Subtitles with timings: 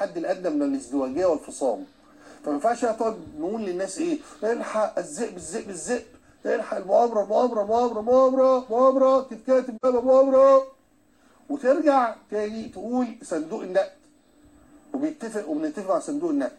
[0.00, 1.84] الحد الأدنى من الازدواجية والفصام.
[2.44, 6.04] فما ينفعش تقعد نقول للناس إيه؟ الحق الذئب الذئب الذئب.
[6.46, 10.66] الحق المؤامرة المؤامرة المؤامرة المؤامرة مؤامره تتكاتب بقى مؤامره
[11.50, 13.92] وترجع تاني تقول صندوق النقد.
[14.94, 16.58] وبيتفق وبنتفق على صندوق النقد.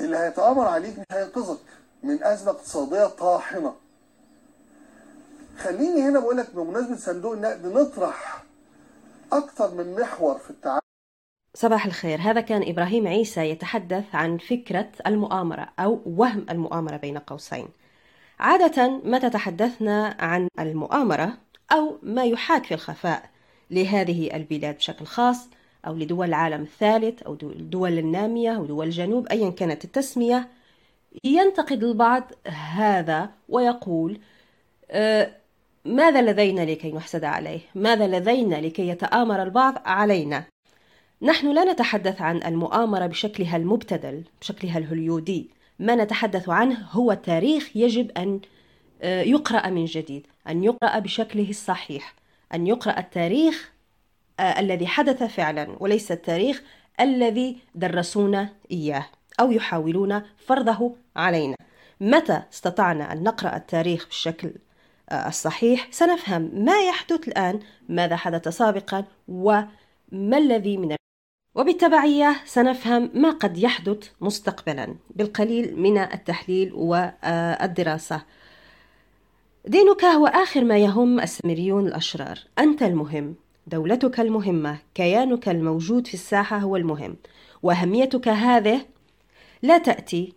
[0.00, 1.60] اللي هيتآمر عليك مش هينقذك.
[2.02, 3.74] من أزمة اقتصادية طاحنة.
[5.58, 8.44] خليني هنا بقول لك بمناسبة صندوق النقد نطرح
[9.32, 10.87] أكتر من محور في التعامل.
[11.54, 12.20] صباح الخير.
[12.20, 17.68] هذا كان إبراهيم عيسى يتحدث عن فكرة المؤامرة أو وهم المؤامرة بين قوسين.
[18.40, 21.32] عادة متى تحدثنا عن المؤامرة
[21.72, 23.30] أو ما يحاك في الخفاء
[23.70, 25.48] لهذه البلاد بشكل خاص
[25.86, 30.48] أو لدول العالم الثالث أو الدول النامية أو دول الجنوب أيا كانت التسمية.
[31.24, 34.20] ينتقد البعض هذا ويقول
[34.90, 35.30] آه،
[35.84, 40.44] ماذا لدينا لكي نحسد عليه؟ ماذا لدينا لكي يتآمر البعض علينا؟
[41.22, 45.50] نحن لا نتحدث عن المؤامرة بشكلها المبتذل بشكلها الهوليودي.
[45.78, 48.40] ما نتحدث عنه هو تاريخ يجب أن
[49.02, 52.14] آه، يقرأ من جديد أن يقرأ بشكله الصحيح
[52.54, 53.72] أن يقرأ التاريخ
[54.40, 56.62] آه، الذي حدث فعلا وليس التاريخ
[57.00, 59.06] الذي درسونا إياه
[59.40, 61.56] أو يحاولون فرضه علينا.
[62.00, 64.52] متى استطعنا أن نقرأ التاريخ بالشكل
[65.10, 70.98] آه، الصحيح؟ سنفهم ما يحدث الآن ماذا حدث سابقا وما الذي من
[71.54, 78.22] وبالتبعية سنفهم ما قد يحدث مستقبلا بالقليل من التحليل والدراسة.
[79.66, 82.38] دينك هو آخر ما يهم السامريون الأشرار.
[82.58, 83.34] أنت المهم
[83.66, 87.16] دولتك المهمة كيانك الموجود في الساحة هو المهم.
[87.62, 88.80] وأهميتك هذه
[89.62, 90.32] لا تأتي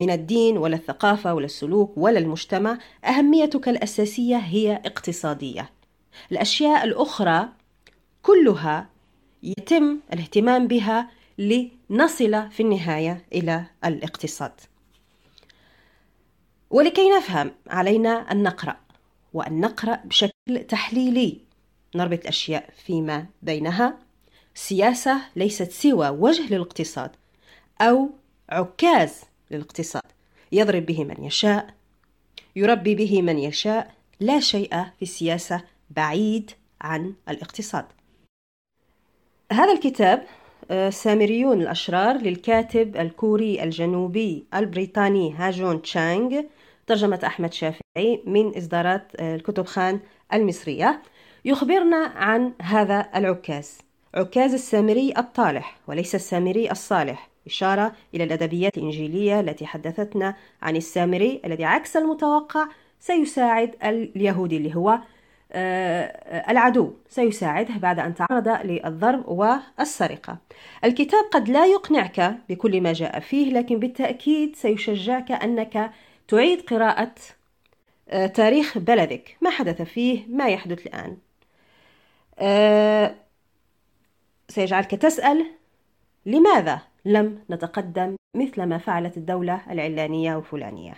[0.00, 2.78] من الدين ولا الثقافة ولا السلوك ولا المجتمع.
[3.04, 5.70] أهميتك الأساسية هي اقتصادية.
[6.32, 7.48] الأشياء الأخرى
[8.22, 8.88] كلها
[9.42, 14.52] يتم الاهتمام بها لنصل في النهاية إلى الاقتصاد.
[16.70, 18.76] ولكي نفهم علينا أن نقرأ
[19.32, 21.40] وأن نقرأ بشكل تحليلي.
[21.94, 23.98] نربط الأشياء فيما بينها.
[24.54, 27.10] السياسة ليست سوى وجه للاقتصاد
[27.80, 28.10] أو
[28.48, 29.20] عكاز
[29.50, 30.02] للاقتصاد.
[30.52, 31.74] يضرب به من يشاء
[32.56, 33.94] يربي به من يشاء.
[34.20, 37.84] لا شيء في السياسة بعيد عن الاقتصاد.
[39.52, 40.22] هذا الكتاب
[40.70, 46.42] آه، سامريون الأشرار للكاتب الكوري الجنوبي البريطاني هاجون تشانغ
[46.86, 50.00] ترجمة أحمد شافعي من إصدارات آه، الكتب خان
[50.32, 51.02] المصرية.
[51.44, 53.78] يخبرنا عن هذا العكاز.
[54.14, 57.28] عكاز السامري الطالح وليس السامري الصالح.
[57.46, 62.68] إشارة إلى الأدبيات الإنجيلية التي حدثتنا عن السامري الذي عكس المتوقع
[63.00, 64.98] سيساعد اليهودي اللي هو
[65.52, 70.38] العدو سيساعده بعد أن تعرض للضرب والسرقة.
[70.84, 75.90] الكتاب قد لا يقنعك بكل ما جاء فيه لكن بالتأكيد سيشجعك أنك
[76.28, 77.14] تعيد قراءة
[78.08, 79.36] آه، تاريخ بلدك.
[79.40, 81.16] ما حدث فيه ما يحدث الآن.
[82.38, 83.14] آه،
[84.48, 85.46] سيجعلك تسأل
[86.26, 90.94] لماذا لم نتقدم مثل ما فعلت الدولة العلانية والفلانية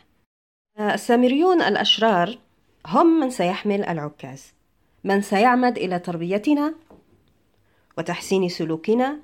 [0.80, 2.38] السامريون الأشرار
[2.86, 4.52] هم من سيحمل العكاز.
[5.04, 6.74] من سيعمد إلى تربيتنا
[7.98, 9.18] وتحسين سلوكنا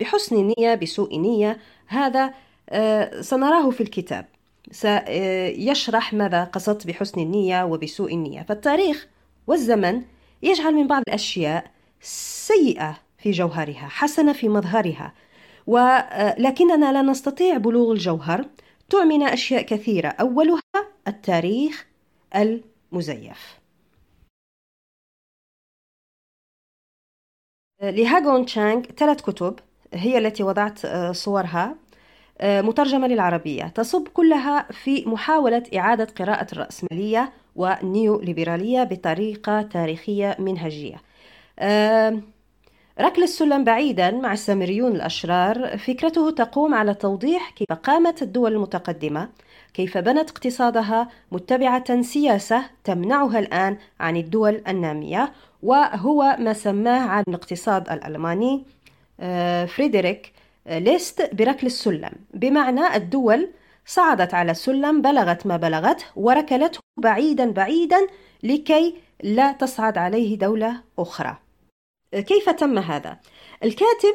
[0.00, 1.58] بحسن نية بسوء نية.
[1.86, 2.34] هذا
[2.70, 4.26] آه، سنراه في الكتاب.
[4.70, 8.42] سيشرح ماذا قصدت بحسن النية وبسوء النية.
[8.42, 9.06] فالتاريخ
[9.46, 10.02] والزمن
[10.42, 11.70] يجعل من بعض الأشياء
[12.00, 15.14] سيئة في جوهرها حسنة في مظهرها.
[15.66, 18.44] ولكننا لا نستطيع بلوغ الجوهر.
[18.90, 20.08] تعمنا أشياء كثيرة.
[20.08, 20.60] أولها
[21.08, 21.86] التاريخ
[22.92, 23.58] المزيف
[27.82, 29.58] لهاغون تشانغ ثلاث كتب
[29.94, 31.76] هي التي وضعت آه، صورها
[32.40, 33.64] آه، مترجمة للعربية.
[33.64, 41.00] تصب كلها في محاولة إعادة قراءة الرأسمالية والنيو ليبرالية بطريقة تاريخية منهجية.
[43.00, 49.28] ركل السلم بعيدا مع السامريون الأشرار فكرته تقوم على توضيح كيف قامت الدول المتقدمة
[49.74, 55.32] كيف بنت اقتصادها متبعة سياسة تمنعها الآن عن الدول النامية
[55.62, 58.64] وهو ما سماه عالم الاقتصاد الألماني
[59.20, 60.32] آه، فريدريك
[60.66, 63.48] ليست بركل السلم بمعنى الدول
[63.86, 68.06] صعدت على السلم بلغت ما بلغت وركلته بعيدا بعيدا
[68.42, 71.36] لكي لا تصعد عليه دولة أخرى
[72.12, 73.18] كيف تم هذا؟
[73.64, 74.14] الكاتب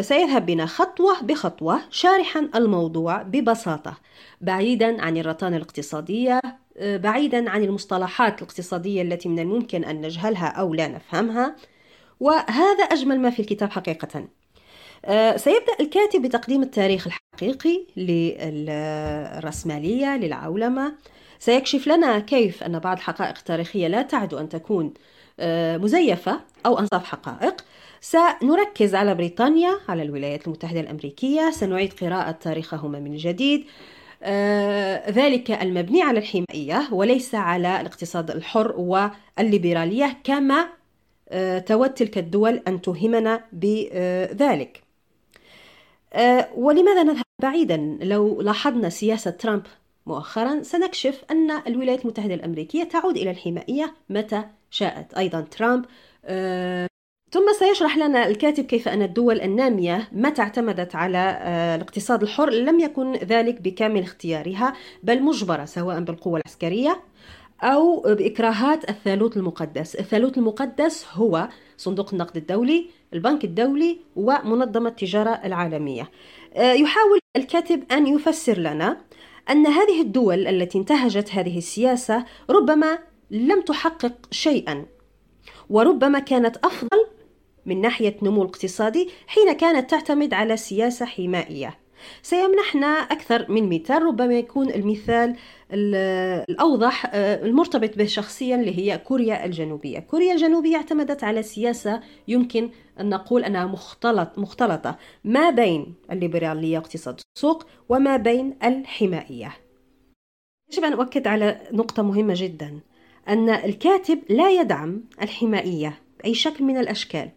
[0.00, 3.96] سيذهب بنا خطوة بخطوة شارحا الموضوع ببساطة
[4.40, 6.40] بعيدا عن الرطانة الاقتصادية
[6.80, 11.56] بعيدا عن المصطلحات الاقتصادية التي من الممكن أن نجهلها أو لا نفهمها.
[12.20, 14.24] وهذا أجمل ما في الكتاب حقيقة.
[15.04, 17.86] آه، سيبدأ الكاتب بتقديم التاريخ الحقيقي
[18.66, 20.92] للرأسمالية للعولمة.
[21.38, 24.90] سيكشف لنا كيف أن بعض الحقائق التاريخية لا تعد أن تكون آه،
[25.78, 27.64] مزيفة أو أنصاف حقائق.
[28.00, 31.50] سنركز على بريطانيا على الولايات المتحدة الأمريكية.
[31.50, 33.64] سنعيد قراءة تاريخهما من جديد.
[34.22, 40.68] آه، ذلك المبني على الحمائية وليس على الاقتصاد الحر والليبرالية كما
[41.28, 44.82] آه، تود تلك الدول أن توهمنا بذلك.
[46.12, 49.62] آه، ولماذا نذهب بعيدا؟ لو لاحظنا سياسة ترامب
[50.06, 55.84] مؤخرا سنكشف أن الولايات المتحدة الأمريكية تعود إلى الحمائية متى؟ شاءت أيضا ترامب.
[57.30, 62.50] ثم سيشرح لنا الكاتب كيف أن الدول النامية متى اعتمدت على آه، الاقتصاد الحر.
[62.50, 67.00] لم يكن ذلك بكامل اختيارها بل مجبرة سواء بالقوة العسكرية
[67.62, 69.94] أو بإكراهات الثالوث المقدس.
[69.94, 76.10] الثالوث المقدس هو صندوق النقد الدولي البنك الدولي ومنظمة التجارة العالمية.
[76.54, 78.96] آه، يحاول الكاتب أن يفسر لنا
[79.50, 82.98] أن هذه الدول التي انتهجت هذه السياسة ربما
[83.30, 84.86] لم تحقق شيئا
[85.70, 87.06] وربما كانت أفضل
[87.66, 91.78] من ناحية نمو اقتصادي حين كانت تعتمد على سياسة حمائية.
[92.22, 95.36] سيمنحنا أكثر من مثال ربما يكون المثال
[95.72, 99.98] الأوضح آه، المرتبط به شخصيا اللي هي كوريا الجنوبية.
[99.98, 102.70] كوريا الجنوبية اعتمدت على سياسة يمكن
[103.00, 109.52] أن نقول أنها مختلط مختلطة ما بين الليبرالية واقتصاد السوق وما بين الحمائية.
[110.72, 112.80] يجب أن أؤكد على نقطة مهمة جدا.
[113.28, 117.30] أن الكاتب لا يدعم الحمائية بأي شكل من الأشكال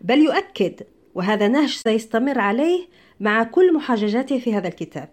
[0.00, 0.80] بل يؤكد
[1.14, 2.86] وهذا نهج سيستمر عليه
[3.20, 5.08] مع كل محاججاته في هذا الكتاب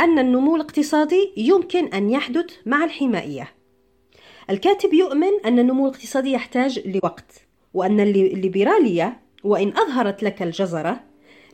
[0.00, 3.52] أن النمو الاقتصادي يمكن أن يحدث مع الحمائية
[4.50, 7.32] الكاتب يؤمن أن النمو الاقتصادي يحتاج لوقت
[7.74, 11.00] وأن الليبرالية وإن أظهرت لك الجزرة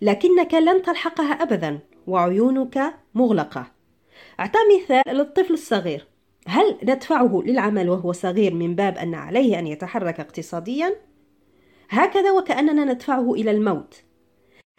[0.02, 3.66] لكنك لن تلحقها أبدا وعيونك مغلقة.
[4.40, 6.06] أعطى مثال للطفل الصغير.
[6.46, 10.96] هل ندفعه للعمل وهو صغير من باب أن عليه أن يتحرك اقتصاديا؟
[11.90, 14.02] هكذا وكأننا ندفعه إلى الموت.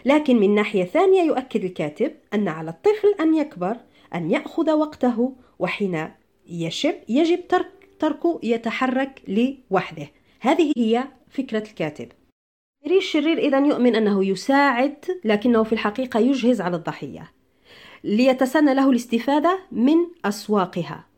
[0.06, 3.78] لكن من ناحية ثانية يؤكد الكاتب أن على الطفل أن يكبر
[4.16, 6.10] أن يأخذ وقته وحين
[6.48, 10.08] يشب يجب ترك تركه يتحرك لوحده.
[10.40, 12.08] هذه هي فكرة الكاتب.
[12.88, 17.32] ريش الشرير إذا يؤمن أنه يساعد لكنه في الحقيقة يجهز على الضحية.
[18.04, 21.15] ليتسنى له الاستفادة من أسواقها.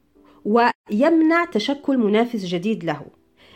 [0.47, 3.01] ويمنع تشكل منافس جديد له.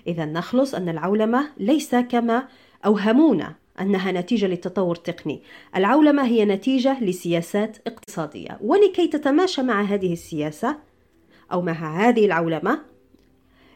[0.08, 2.48] إذا نخلص أن العولمة ليس كما
[2.86, 5.42] أوهمونا أنها نتيجة للتطور التقني.
[5.76, 8.58] العولمة هي نتيجة لسياسات اقتصادية.
[8.62, 10.78] ولكي تتماشى مع هذه السياسة
[11.52, 12.82] أو مع هذه العولمة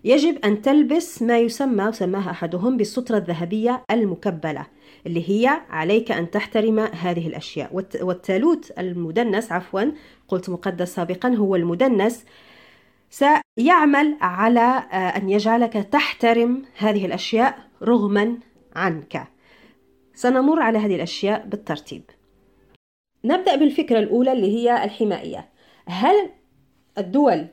[0.03, 4.65] يجب أن تلبس ما يسمى سماها أحدهم بالسترة الذهبية المكبلة
[5.05, 7.69] اللي هي عليك أن تحترم هذه الأشياء.
[8.01, 9.91] والتالوت المدنس عفوا
[10.27, 12.25] قلت مقدس سابقا هو المدنس
[13.15, 18.37] سيعمل على آه، أن يجعلك تحترم هذه الأشياء رغما
[18.75, 19.27] عنك.
[20.13, 22.03] سنمر على هذه الأشياء بالترتيب.
[23.23, 25.49] نبدأ بالفكرة الأولى اللي هي الحمائية
[25.87, 26.29] هل
[26.97, 27.47] الدول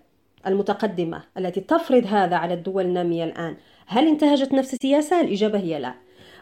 [0.47, 3.57] المتقدمة التي تفرض هذا على الدول النامية الآن
[3.87, 5.95] هل انتهجت نفس السياسة؟ الإجابة هي لا.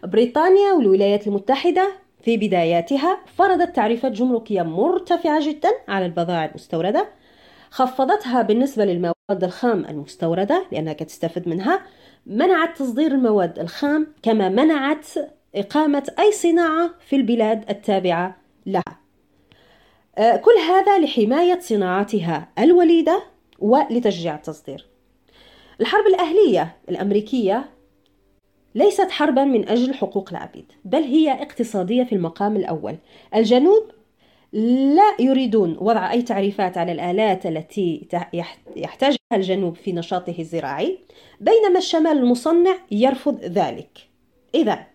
[0.05, 7.20] بريطانيا والولايات المتحدة في بداياتها فرضت تعريفات جمركية مرتفعة جدا على البضائع المستوردة
[7.71, 11.83] خفضتها بالنسبة للمواد الخام المستوردة لأنها تستفد منها
[12.27, 15.07] منعت تصدير المواد الخام كما منعت
[15.55, 18.37] إقامة أي صناعة في البلاد التابعة
[18.67, 19.01] لها.
[20.19, 23.23] آه، كل هذا لحماية صناعاتها الوليدة
[23.59, 24.87] ولتشجيع التصدير.
[25.81, 27.71] الحرب الأهلية الأمريكية
[28.75, 32.97] ليست حربا من أجل حقوق العبيد بل هي اقتصادية في المقام الأول.
[33.35, 33.91] الجنوب
[34.53, 38.09] لا يريدون وضع أي تعريفات على الآلات التي
[38.77, 40.99] يحتاجها الجنوب في نشاطه الزراعي
[41.41, 44.09] بينما الشمال المصنع يرفض ذلك.
[44.55, 44.87] إذا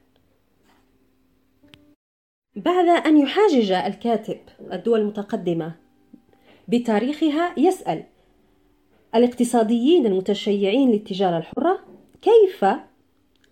[2.56, 4.38] بعد أن يحاجج الكاتب
[4.74, 5.76] الدول المتقدمة
[6.68, 8.04] بتاريخها يسأل
[9.16, 11.80] الاقتصاديين المتشيعين للتجارة الحرة
[12.22, 12.66] كيف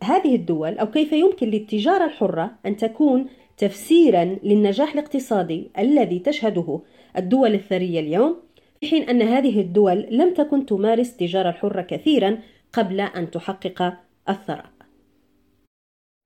[0.03, 6.79] هذه الدول أو كيف يمكن للتجارة الحرة أن تكون تفسيرا للنجاح الاقتصادي الذي تشهده
[7.17, 8.37] الدول الثرية اليوم
[8.81, 12.37] في حين أن هذه الدول لم تكن تمارس التجارة الحرة كثيرا
[12.73, 13.93] قبل أن تحقق
[14.29, 14.71] الثراء.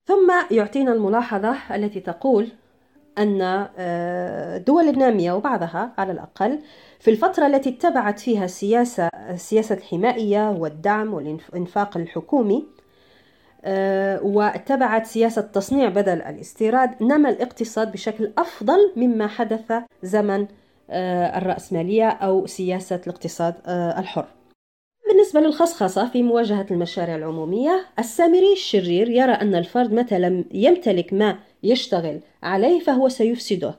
[0.08, 2.48] ثم يعطينا الملاحظة التي تقول
[3.18, 3.42] أن
[3.78, 6.60] آه، الدول النامية وبعضها على الأقل
[7.00, 12.77] في الفترة التي اتبعت فيها السياسة السياسة الحمائية والدعم والإنفاق الحكومي آه،
[14.24, 19.74] واتبعت سياسة تصنيع بدل الاستيراد نمى الاقتصاد بشكل أفضل مما حدث
[20.04, 20.48] زمن
[20.90, 24.26] آه، الرأسمالية أو سياسة الاقتصاد آه، الحر.
[25.10, 31.40] بالنسبة للخصخصة في مواجهة المشاريع العمومية السامري الشرير يرى أن الفرد متى لم يمتلك ما
[31.64, 33.76] يشتغل عليه فهو سيفسده.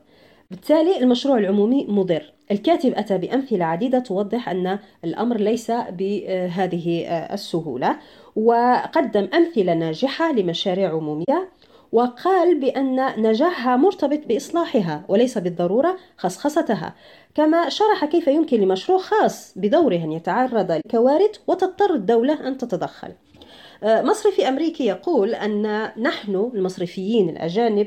[0.50, 2.32] بالتالي المشروع العمومي مضر.
[2.50, 7.98] الكاتب أتى بأمثلة عديدة توضح أن الأمر ليس بهذه السهولة.
[8.38, 11.48] وقدم أمثلة ناجحة لمشاريع عمومية
[11.92, 16.94] وقال بأن نجاحها مرتبط بإصلاحها وليس بالضرورة خصخصتها
[17.34, 23.12] كما شرح كيف يمكن لمشروع خاص بدوره أن يتعرض لكوارث وتضطر الدولة أن تتدخل.
[23.82, 27.86] مصرفي أمريكي يقول أن نحن المصرفيين الأجانب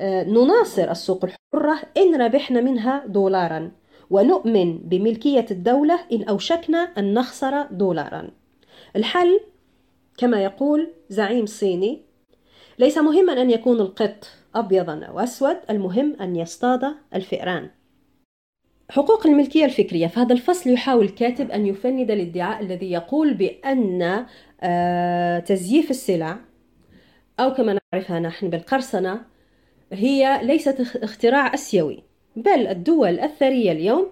[0.00, 3.70] نناصر السوق الحرة إن ربحنا منها دولارا
[4.10, 8.30] ونؤمن بملكية الدولة إن أوشكنا أن نخسر دولارا.
[8.96, 9.40] الحل
[10.18, 12.02] كما يقول زعيم صيني
[12.78, 17.70] ليس مهما أن يكون القط أبيضا أو أسود المهم أن يصطاد الفئران.
[18.90, 24.26] حقوق الملكية الفكرية في هذا الفصل يحاول الكاتب أن يفند الادعاء الذي يقول بأن
[24.60, 26.38] آه، تزييف السلع
[27.40, 29.20] أو كما نعرفها نحن بالقرصنة
[29.92, 32.02] هي ليست اختراع أسيوي
[32.36, 34.06] بل الدول الثرية اليوم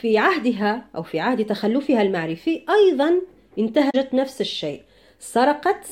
[0.00, 3.20] في عهدها أو في عهد تخلفها المعرفي أيضا
[3.58, 4.82] انتهجت نفس الشيء.
[5.18, 5.86] سرقت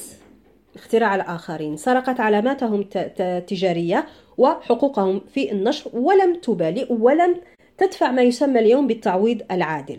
[0.74, 4.06] اختراع الآخرين سرقت علاماتهم التجارية
[4.38, 7.40] وحقوقهم في النشر ولم تبالي ولم
[7.78, 9.98] تدفع ما يسمى اليوم بالتعويض العادل.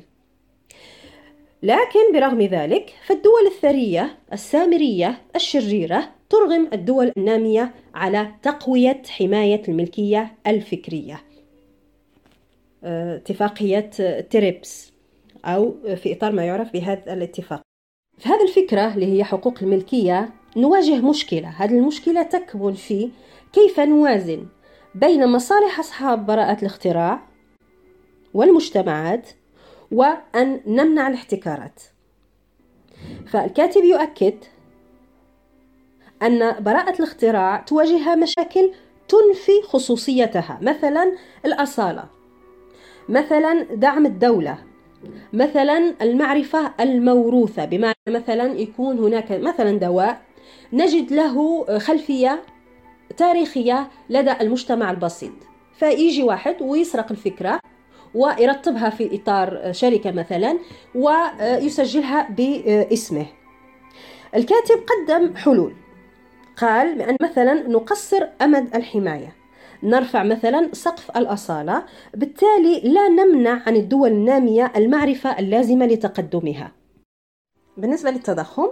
[1.63, 11.21] لكن برغم ذلك فالدول الثرية السامرية الشريرة ترغم الدول النامية على تقوية حماية الملكية الفكرية.
[12.83, 13.89] آه، اتفاقية
[14.29, 14.96] تريبس.
[15.45, 17.61] أو في إطار ما يعرف بهذا الاتفاق.
[18.17, 21.47] في هذه الفكرة اللي هي حقوق الملكية نواجه مشكلة.
[21.47, 23.09] هذه المشكلة تكمن في
[23.53, 24.47] كيف نوازن
[24.95, 27.27] بين مصالح أصحاب براءة الاختراع
[28.33, 29.29] والمجتمعات
[29.91, 31.81] وأن نمنع الاحتكارات.
[33.27, 34.35] فالكاتب يؤكد
[36.21, 38.71] أن براءة الاختراع تواجهها مشاكل
[39.07, 40.59] تنفي خصوصيتها.
[40.61, 41.15] مثلا
[41.45, 42.03] الأصالة
[43.09, 44.66] مثلا دعم الدولة
[45.33, 50.21] مثلا المعرفة الموروثة بمعنى مثلا يكون هناك مثلا دواء
[50.73, 52.41] نجد له خلفية
[53.17, 55.31] تاريخية لدى المجتمع البسيط.
[55.79, 57.59] فيجي واحد ويسرق الفكرة
[58.15, 60.59] ويرتبها في إطار شركة مثلا
[60.95, 63.25] ويسجلها باسمه.
[64.35, 65.73] الكاتب قدم حلول
[66.57, 69.35] قال بأن مثلا نقصر أمد الحماية.
[69.83, 76.71] نرفع مثلا سقف الأصالة بالتالي لا نمنع عن الدول النامية المعرفة اللازمة لتقدمها.
[77.77, 78.67] بالنسبة للتضخم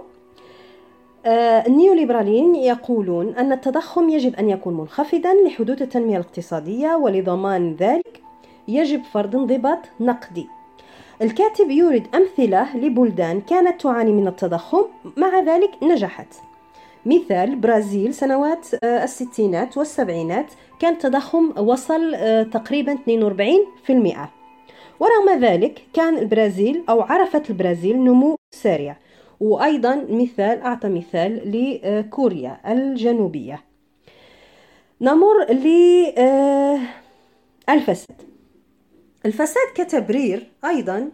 [1.26, 8.22] آه، النيوليبراليين يقولون أن التضخم يجب أن يكون منخفضا لحدود التنمية الاقتصادية ولضمان ذلك
[8.68, 10.46] يجب فرض انضباط نقدي.
[11.22, 14.84] الكاتب يورد أمثلة لبلدان كانت تعاني من التضخم
[15.16, 16.34] مع ذلك نجحت.
[17.06, 20.46] مثال برازيل سنوات آه، الستينات والسبعينات
[20.80, 24.30] كان التضخم وصل آه، تقريبا 42%
[25.00, 28.96] ورغم ذلك كان البرازيل أو عرفت البرازيل نمو سريع.
[29.40, 33.60] وأيضا مثال أعطى مثال لكوريا الجنوبية.
[35.00, 35.44] نمر
[37.68, 38.16] للفساد
[39.26, 41.10] الفساد كتبرير أيضا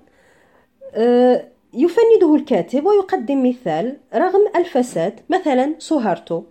[0.94, 6.42] آه، يفنده الكاتب ويقدم مثال رغم الفساد مثلا سوهارتو.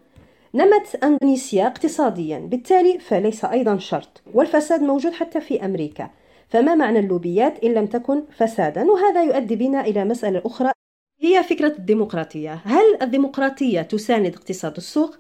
[0.54, 4.22] نمت أندونيسيا اقتصاديا بالتالي فليس أيضا شرط.
[4.34, 6.10] والفساد موجود حتى في أمريكا.
[6.50, 10.72] فما معنى اللوبيات إن لم تكن فسادا؟ وهذا يؤدي بنا إلى مسألة أخرى.
[11.20, 12.62] هي فكرة الديمقراطية.
[12.66, 15.16] هل الديمقراطية تساند اقتصاد السوق؟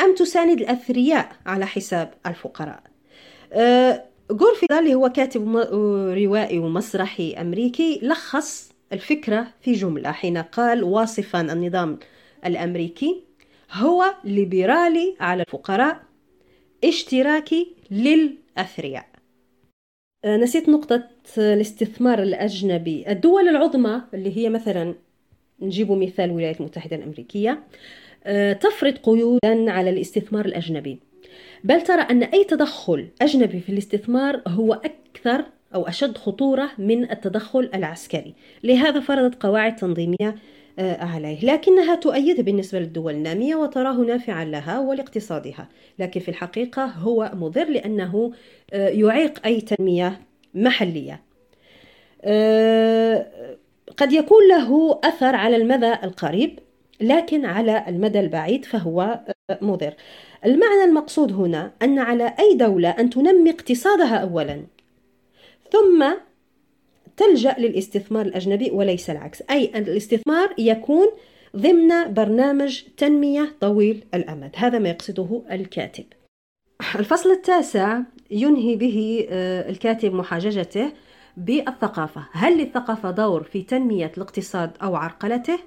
[0.00, 2.82] أم تساند الأثرياء على حساب الفقراء؟
[3.52, 5.56] أه غورفي اللي هو كاتب
[6.16, 11.98] روائي ومسرحي أمريكي لخص الفكرة في جملة حين قال واصفا النظام
[12.46, 13.22] الأمريكي
[13.72, 16.02] هو ليبرالي على الفقراء
[16.84, 19.06] اشتراكي للأثرياء.
[20.24, 23.10] آه، نسيت نقطة الاستثمار الأجنبي.
[23.10, 24.94] الدول العظمى اللي هي مثلا
[25.60, 27.62] نجيب مثال الولايات المتحدة الأمريكية
[28.24, 30.98] آه، تفرض قيودا على الاستثمار الأجنبي.
[31.64, 35.44] بل ترى أن أي تدخل أجنبي في الاستثمار هو أكثر
[35.74, 38.34] أو أشد خطورة من التدخل العسكري.
[38.64, 40.34] لهذا فرضت قواعد تنظيمية
[40.78, 41.44] آه، عليه.
[41.44, 48.32] لكنها تؤيده بالنسبة للدول النامية وتراه نافعا لها ولاقتصادها لكن في الحقيقة هو مضر لأنه
[48.72, 50.20] آه، يعيق أي تنمية
[50.54, 51.22] محلية.
[52.22, 53.26] آه،
[53.96, 56.58] قد يكون له أثر على المدى القريب
[57.00, 59.20] لكن على المدى البعيد فهو
[59.62, 59.94] مضر.
[60.44, 64.64] المعنى المقصود هنا أن على أي دولة أن تنمي اقتصادها أولا.
[65.72, 66.14] ثم
[67.16, 69.42] تلجأ للاستثمار الأجنبي وليس العكس.
[69.50, 71.06] أي أن الاستثمار يكون
[71.56, 74.50] ضمن برنامج تنمية طويل الأمد.
[74.56, 76.04] هذا ما يقصده الكاتب.
[76.98, 80.92] الفصل التاسع ينهي به آه، الكاتب محاججته
[81.36, 82.26] بالثقافة.
[82.32, 85.58] هل للثقافة دور في تنمية الاقتصاد أو عرقلته؟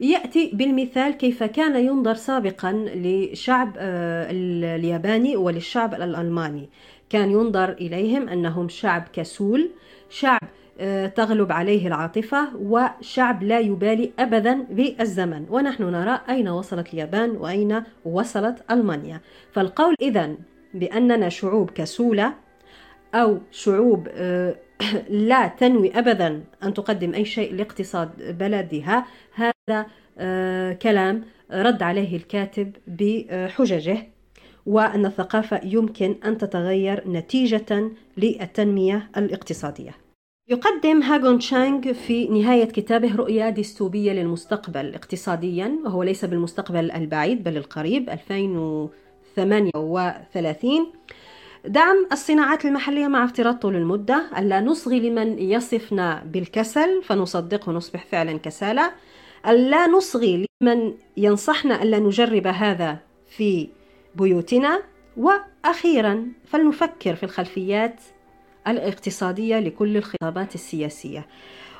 [0.00, 6.68] يأتي بالمثال كيف كان ينظر سابقا لشعب آه، الياباني وللشعب الألماني.
[7.12, 9.70] كان ينظر إليهم أنهم شعب كسول
[10.10, 10.40] شعب
[10.80, 15.46] آه، تغلب عليه العاطفة وشعب لا يبالي أبدا بالزمن.
[15.50, 19.20] ونحن نرى أين وصلت اليابان وأين وصلت ألمانيا.
[19.52, 20.38] فالقول إذن
[20.74, 22.34] بأننا شعوب كسولة
[23.14, 24.56] أو شعوب آه،
[25.28, 29.86] لا تنوي أبدا أن تقدم أي شيء لاقتصاد بلدها هذا
[30.18, 34.11] آه، كلام رد عليه الكاتب بحججه.
[34.66, 39.94] وأن الثقافة يمكن أن تتغير نتيجة للتنمية الاقتصادية.
[40.48, 47.56] يقدم هاغون تشانغ في نهاية كتابه رؤية ديستوبية للمستقبل اقتصاديا وهو ليس بالمستقبل البعيد بل
[47.56, 50.86] القريب 2038
[51.64, 58.38] دعم الصناعات المحلية مع افتراض طول المدة ألا نصغي لمن يصفنا بالكسل فنصدقه ونصبح فعلا
[58.38, 58.90] كسالى
[59.46, 63.68] ألا نصغي لمن ينصحنا ألا نجرب هذا في
[64.14, 64.82] بيوتنا.
[65.16, 68.00] وأخيرا فلنفكر في الخلفيات
[68.68, 71.26] الاقتصادية لكل الخطابات السياسية.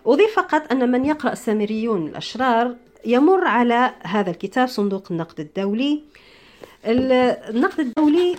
[0.06, 6.02] أضيف فقط أن من يقرأ السامريون الأشرار يمر على هذا الكتاب صندوق النقد الدولي.
[6.84, 8.36] النقد الدولي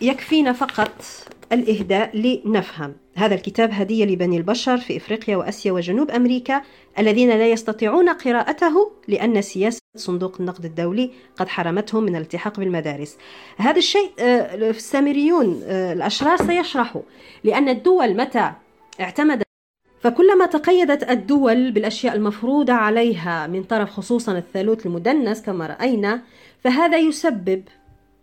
[0.00, 1.04] يكفينا فقط
[1.52, 2.94] الإهداء لنفهم.
[3.14, 6.62] هذا الكتاب هدية لبني البشر في إفريقيا وأسيا وجنوب أمريكا
[6.98, 13.16] الذين لا يستطيعون قراءته لأن سياسة صندوق النقد الدولي قد حرمتهم من الالتحاق بالمدارس.
[13.56, 17.02] هذا الشيء آه، السامريون آه، الأشرار سيشرحوا
[17.44, 18.52] لأن الدول متى
[19.00, 19.50] اعتمدت
[20.00, 26.22] فكلما تقيدت الدول بالأشياء المفروضة عليها من طرف خصوصا الثالوث المدنس كما رأينا
[26.64, 27.62] فهذا يسبب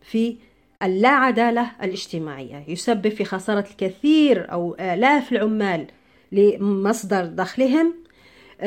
[0.02, 0.36] في
[0.84, 2.66] اللا عدالة الاجتماعية.
[2.68, 5.88] يسبب في خسارة الكثير أو آلاف العمال
[6.32, 7.94] لمصدر دخلهم.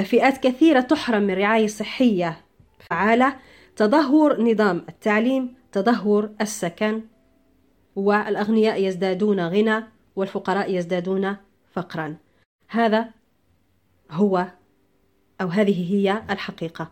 [0.04, 2.40] فئات كثيرة تحرم من رعاية صحية
[2.78, 3.36] فعالة.
[3.76, 7.02] تدهور نظام التعليم تدهور السكن
[7.96, 9.84] والأغنياء يزدادون غنى
[10.16, 11.36] والفقراء يزدادون
[11.72, 12.16] فقرا.
[12.68, 13.10] هذا
[14.10, 14.46] هو
[15.40, 16.90] أو هذه هي الحقيقة.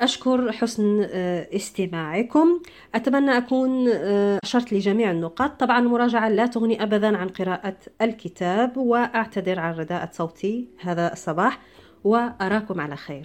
[0.00, 2.60] أشكر حسن آه، استماعكم.
[2.94, 5.60] أتمنى أكون آه، أشرت لجميع النقاط.
[5.60, 11.58] طبعا المراجعة لا تغني أبدا عن قراءة الكتاب وأعتذر عن رداءة صوتي هذا الصباح
[12.04, 13.24] وأراكم على خير.